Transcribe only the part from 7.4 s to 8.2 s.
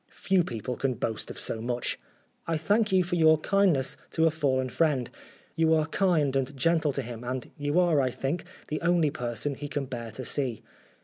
you are, I